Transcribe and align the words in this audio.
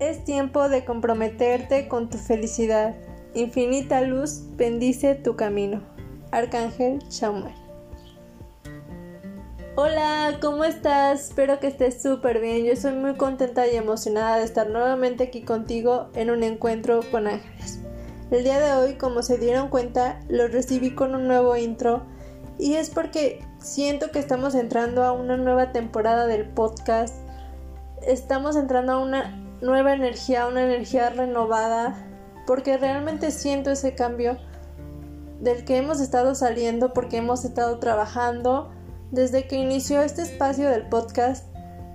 Es 0.00 0.24
tiempo 0.24 0.68
de 0.68 0.84
comprometerte 0.84 1.88
con 1.88 2.08
tu 2.08 2.18
felicidad. 2.18 2.94
Infinita 3.34 4.00
luz 4.02 4.42
bendice 4.56 5.16
tu 5.16 5.34
camino. 5.34 5.82
Arcángel 6.30 7.00
Chamuel. 7.08 7.52
Hola, 9.74 10.38
¿cómo 10.40 10.62
estás? 10.62 11.30
Espero 11.30 11.58
que 11.58 11.66
estés 11.66 12.00
súper 12.00 12.40
bien. 12.40 12.64
Yo 12.64 12.76
soy 12.76 12.92
muy 12.92 13.14
contenta 13.14 13.66
y 13.66 13.74
emocionada 13.74 14.36
de 14.36 14.44
estar 14.44 14.70
nuevamente 14.70 15.24
aquí 15.24 15.42
contigo 15.42 16.10
en 16.14 16.30
un 16.30 16.44
encuentro 16.44 17.00
con 17.10 17.26
ángeles. 17.26 17.80
El 18.30 18.44
día 18.44 18.60
de 18.60 18.74
hoy, 18.74 18.94
como 18.94 19.22
se 19.22 19.36
dieron 19.36 19.68
cuenta, 19.68 20.20
lo 20.28 20.46
recibí 20.46 20.94
con 20.94 21.16
un 21.16 21.26
nuevo 21.26 21.56
intro 21.56 22.04
y 22.56 22.74
es 22.74 22.90
porque 22.90 23.44
siento 23.58 24.12
que 24.12 24.20
estamos 24.20 24.54
entrando 24.54 25.02
a 25.02 25.10
una 25.10 25.36
nueva 25.36 25.72
temporada 25.72 26.28
del 26.28 26.48
podcast. 26.48 27.16
Estamos 28.06 28.54
entrando 28.54 28.92
a 28.92 28.98
una 28.98 29.47
nueva 29.60 29.94
energía, 29.94 30.46
una 30.46 30.64
energía 30.64 31.10
renovada, 31.10 31.96
porque 32.46 32.76
realmente 32.76 33.30
siento 33.30 33.70
ese 33.70 33.94
cambio 33.94 34.38
del 35.40 35.64
que 35.64 35.76
hemos 35.76 36.00
estado 36.00 36.34
saliendo, 36.34 36.92
porque 36.92 37.18
hemos 37.18 37.44
estado 37.44 37.78
trabajando. 37.78 38.70
Desde 39.10 39.46
que 39.46 39.56
inició 39.56 40.02
este 40.02 40.22
espacio 40.22 40.68
del 40.68 40.88
podcast, 40.88 41.46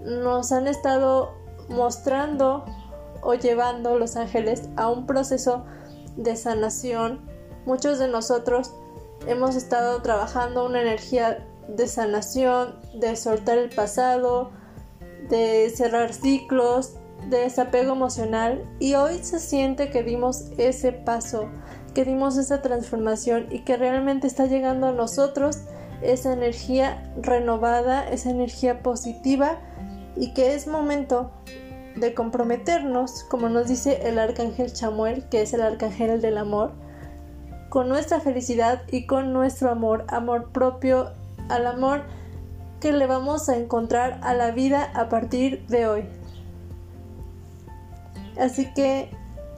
nos 0.00 0.52
han 0.52 0.66
estado 0.66 1.34
mostrando 1.68 2.64
o 3.22 3.34
llevando 3.34 3.98
los 3.98 4.16
ángeles 4.16 4.68
a 4.76 4.88
un 4.88 5.06
proceso 5.06 5.64
de 6.16 6.36
sanación. 6.36 7.20
Muchos 7.64 7.98
de 7.98 8.08
nosotros 8.08 8.72
hemos 9.26 9.56
estado 9.56 10.00
trabajando 10.02 10.64
una 10.64 10.80
energía 10.80 11.44
de 11.68 11.88
sanación, 11.88 12.76
de 12.94 13.16
soltar 13.16 13.58
el 13.58 13.70
pasado, 13.70 14.50
de 15.28 15.70
cerrar 15.74 16.12
ciclos, 16.12 16.94
de 17.28 17.38
desapego 17.38 17.92
emocional 17.92 18.64
y 18.78 18.94
hoy 18.94 19.18
se 19.22 19.40
siente 19.40 19.90
que 19.90 20.02
dimos 20.02 20.50
ese 20.58 20.92
paso, 20.92 21.48
que 21.94 22.04
dimos 22.04 22.36
esa 22.36 22.62
transformación 22.62 23.46
y 23.50 23.60
que 23.60 23.76
realmente 23.76 24.26
está 24.26 24.46
llegando 24.46 24.88
a 24.88 24.92
nosotros 24.92 25.62
esa 26.02 26.32
energía 26.32 27.12
renovada, 27.20 28.08
esa 28.08 28.30
energía 28.30 28.82
positiva 28.82 29.58
y 30.14 30.32
que 30.34 30.54
es 30.54 30.66
momento 30.66 31.30
de 31.96 32.14
comprometernos, 32.14 33.24
como 33.24 33.48
nos 33.48 33.68
dice 33.68 34.08
el 34.08 34.18
arcángel 34.18 34.72
Chamuel, 34.72 35.28
que 35.28 35.42
es 35.42 35.54
el 35.54 35.62
arcángel 35.62 36.20
del 36.20 36.38
amor, 36.38 36.72
con 37.70 37.88
nuestra 37.88 38.20
felicidad 38.20 38.82
y 38.90 39.06
con 39.06 39.32
nuestro 39.32 39.70
amor, 39.70 40.04
amor 40.08 40.52
propio, 40.52 41.12
al 41.48 41.66
amor 41.66 42.04
que 42.80 42.92
le 42.92 43.06
vamos 43.06 43.48
a 43.48 43.56
encontrar 43.56 44.20
a 44.22 44.34
la 44.34 44.50
vida 44.50 44.90
a 44.94 45.08
partir 45.08 45.66
de 45.66 45.86
hoy. 45.86 46.04
Así 48.38 48.72
que 48.74 49.10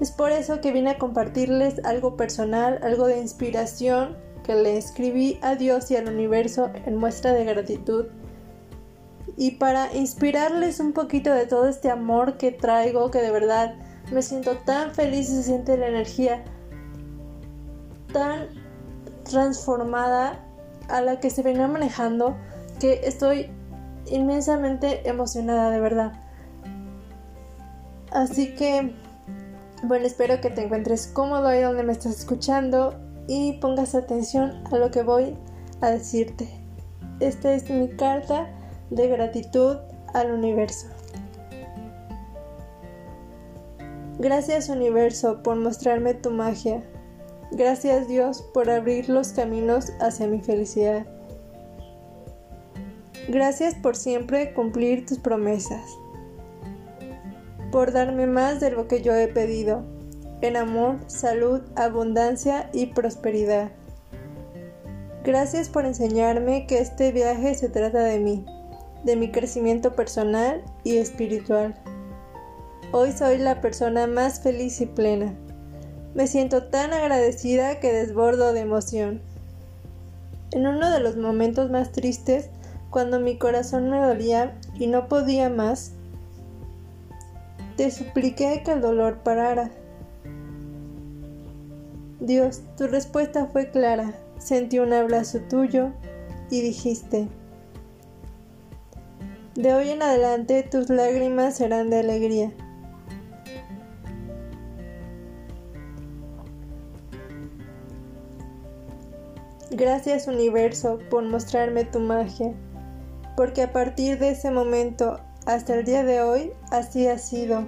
es 0.00 0.10
por 0.10 0.30
eso 0.30 0.60
que 0.60 0.72
vine 0.72 0.90
a 0.90 0.98
compartirles 0.98 1.84
algo 1.84 2.16
personal, 2.16 2.78
algo 2.82 3.06
de 3.06 3.18
inspiración 3.18 4.16
que 4.44 4.54
le 4.54 4.76
escribí 4.76 5.38
a 5.42 5.54
Dios 5.56 5.90
y 5.90 5.96
al 5.96 6.08
universo 6.08 6.70
en 6.84 6.96
muestra 6.96 7.32
de 7.32 7.44
gratitud. 7.44 8.06
Y 9.36 9.52
para 9.52 9.94
inspirarles 9.94 10.80
un 10.80 10.92
poquito 10.92 11.32
de 11.32 11.46
todo 11.46 11.68
este 11.68 11.90
amor 11.90 12.36
que 12.36 12.52
traigo, 12.52 13.10
que 13.10 13.20
de 13.20 13.30
verdad 13.30 13.74
me 14.12 14.22
siento 14.22 14.56
tan 14.58 14.94
feliz 14.94 15.28
y 15.30 15.36
se 15.36 15.42
siente 15.42 15.76
la 15.76 15.88
energía 15.88 16.44
tan 18.12 18.48
transformada 19.24 20.44
a 20.88 21.00
la 21.00 21.18
que 21.18 21.30
se 21.30 21.42
venía 21.42 21.66
manejando, 21.66 22.36
que 22.78 23.00
estoy 23.04 23.50
inmensamente 24.06 25.08
emocionada 25.08 25.70
de 25.70 25.80
verdad. 25.80 26.25
Así 28.16 28.54
que, 28.54 28.94
bueno, 29.82 30.06
espero 30.06 30.40
que 30.40 30.48
te 30.48 30.62
encuentres 30.62 31.06
cómodo 31.06 31.48
ahí 31.48 31.60
donde 31.60 31.82
me 31.82 31.92
estás 31.92 32.18
escuchando 32.20 32.98
y 33.28 33.58
pongas 33.60 33.94
atención 33.94 34.64
a 34.72 34.78
lo 34.78 34.90
que 34.90 35.02
voy 35.02 35.36
a 35.82 35.90
decirte. 35.90 36.48
Esta 37.20 37.52
es 37.52 37.68
mi 37.68 37.90
carta 37.90 38.48
de 38.88 39.08
gratitud 39.08 39.76
al 40.14 40.30
universo. 40.30 40.86
Gracias 44.18 44.70
universo 44.70 45.42
por 45.42 45.56
mostrarme 45.56 46.14
tu 46.14 46.30
magia. 46.30 46.82
Gracias 47.52 48.08
Dios 48.08 48.40
por 48.54 48.70
abrir 48.70 49.10
los 49.10 49.34
caminos 49.34 49.92
hacia 50.00 50.26
mi 50.26 50.40
felicidad. 50.40 51.06
Gracias 53.28 53.74
por 53.74 53.94
siempre 53.94 54.54
cumplir 54.54 55.04
tus 55.04 55.18
promesas 55.18 55.82
por 57.76 57.92
darme 57.92 58.26
más 58.26 58.58
de 58.58 58.70
lo 58.70 58.88
que 58.88 59.02
yo 59.02 59.14
he 59.14 59.28
pedido, 59.28 59.82
en 60.40 60.56
amor, 60.56 60.96
salud, 61.08 61.60
abundancia 61.74 62.70
y 62.72 62.86
prosperidad. 62.86 63.70
Gracias 65.24 65.68
por 65.68 65.84
enseñarme 65.84 66.66
que 66.66 66.78
este 66.78 67.12
viaje 67.12 67.54
se 67.54 67.68
trata 67.68 67.98
de 67.98 68.18
mí, 68.18 68.46
de 69.04 69.16
mi 69.16 69.30
crecimiento 69.30 69.94
personal 69.94 70.64
y 70.84 70.96
espiritual. 70.96 71.74
Hoy 72.92 73.12
soy 73.12 73.36
la 73.36 73.60
persona 73.60 74.06
más 74.06 74.40
feliz 74.40 74.80
y 74.80 74.86
plena. 74.86 75.34
Me 76.14 76.28
siento 76.28 76.68
tan 76.68 76.94
agradecida 76.94 77.78
que 77.78 77.92
desbordo 77.92 78.54
de 78.54 78.60
emoción. 78.60 79.20
En 80.52 80.66
uno 80.66 80.90
de 80.90 81.00
los 81.00 81.18
momentos 81.18 81.70
más 81.70 81.92
tristes, 81.92 82.48
cuando 82.88 83.20
mi 83.20 83.36
corazón 83.36 83.90
me 83.90 83.98
dolía 83.98 84.58
y 84.78 84.86
no 84.86 85.08
podía 85.08 85.50
más, 85.50 85.92
te 87.76 87.90
supliqué 87.90 88.62
que 88.64 88.72
el 88.72 88.80
dolor 88.80 89.18
parara. 89.22 89.70
Dios, 92.20 92.62
tu 92.76 92.86
respuesta 92.86 93.46
fue 93.46 93.70
clara. 93.70 94.14
Sentí 94.38 94.78
un 94.78 94.92
abrazo 94.92 95.40
tuyo 95.48 95.92
y 96.50 96.60
dijiste, 96.62 97.28
de 99.54 99.74
hoy 99.74 99.90
en 99.90 100.02
adelante 100.02 100.62
tus 100.62 100.90
lágrimas 100.90 101.56
serán 101.56 101.88
de 101.88 102.00
alegría. 102.00 102.52
Gracias 109.70 110.26
universo 110.26 110.98
por 111.10 111.24
mostrarme 111.24 111.84
tu 111.84 112.00
magia, 112.00 112.54
porque 113.36 113.62
a 113.62 113.72
partir 113.72 114.18
de 114.18 114.30
ese 114.30 114.50
momento 114.50 115.20
hasta 115.46 115.74
el 115.74 115.84
día 115.84 116.04
de 116.04 116.20
hoy 116.20 116.52
así 116.70 117.06
ha 117.06 117.18
sido. 117.18 117.66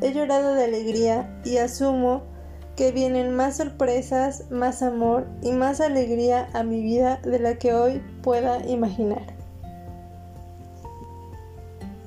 He 0.00 0.12
llorado 0.12 0.54
de 0.54 0.64
alegría 0.64 1.40
y 1.44 1.58
asumo 1.58 2.22
que 2.76 2.92
vienen 2.92 3.34
más 3.34 3.58
sorpresas, 3.58 4.50
más 4.50 4.82
amor 4.82 5.26
y 5.42 5.52
más 5.52 5.80
alegría 5.80 6.48
a 6.54 6.62
mi 6.62 6.80
vida 6.80 7.20
de 7.22 7.38
la 7.38 7.56
que 7.56 7.74
hoy 7.74 8.00
pueda 8.22 8.64
imaginar. 8.66 9.34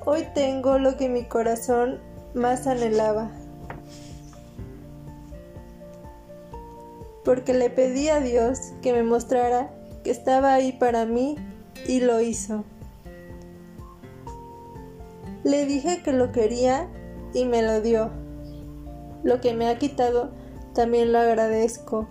Hoy 0.06 0.26
tengo 0.34 0.78
lo 0.78 0.96
que 0.96 1.08
mi 1.08 1.24
corazón 1.24 2.00
más 2.34 2.66
anhelaba. 2.66 3.30
Porque 7.24 7.54
le 7.54 7.70
pedí 7.70 8.08
a 8.08 8.20
Dios 8.20 8.72
que 8.82 8.92
me 8.92 9.02
mostrara 9.02 9.70
que 10.02 10.10
estaba 10.10 10.52
ahí 10.52 10.72
para 10.72 11.06
mí 11.06 11.36
y 11.86 12.00
lo 12.00 12.20
hizo. 12.20 12.64
Le 15.44 15.66
dije 15.66 16.00
que 16.02 16.12
lo 16.12 16.32
quería 16.32 16.88
y 17.34 17.44
me 17.44 17.60
lo 17.60 17.82
dio. 17.82 18.10
Lo 19.22 19.42
que 19.42 19.52
me 19.52 19.68
ha 19.68 19.78
quitado 19.78 20.30
también 20.74 21.12
lo 21.12 21.18
agradezco, 21.18 22.08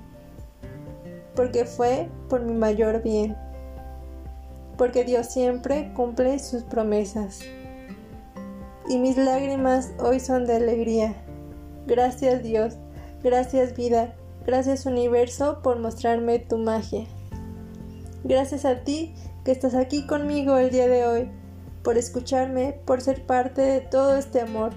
porque 1.36 1.66
fue 1.66 2.10
por 2.30 2.42
mi 2.42 2.54
mayor 2.54 3.02
bien, 3.02 3.36
porque 4.78 5.04
Dios 5.04 5.28
siempre 5.28 5.92
cumple 5.96 6.38
sus 6.38 6.62
promesas. 6.64 7.42
Y 8.88 9.00
mis 9.00 9.18
lágrimas 9.18 9.94
hoy 9.98 10.20
son 10.20 10.46
de 10.46 10.58
alegría. 10.58 11.16
Gracias 11.88 12.44
Dios, 12.44 12.76
gracias 13.24 13.76
vida, 13.76 14.14
gracias 14.46 14.86
universo 14.86 15.62
por 15.64 15.80
mostrarme 15.80 16.38
tu 16.38 16.60
magia. 16.60 17.06
Gracias 18.24 18.64
a 18.64 18.84
ti 18.84 19.16
que 19.44 19.52
estás 19.52 19.74
aquí 19.74 20.06
conmigo 20.06 20.58
el 20.58 20.70
día 20.70 20.88
de 20.88 21.06
hoy 21.06 21.43
por 21.84 21.98
escucharme, 21.98 22.80
por 22.86 23.02
ser 23.02 23.26
parte 23.26 23.62
de 23.62 23.82
todo 23.82 24.16
este 24.18 24.42
amor 24.42 24.72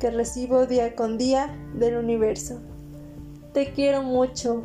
que 0.00 0.10
recibo 0.10 0.66
día 0.66 0.94
con 0.94 1.18
día 1.18 1.54
del 1.74 1.96
universo. 1.96 2.60
te 3.52 3.72
quiero 3.72 4.02
mucho. 4.02 4.64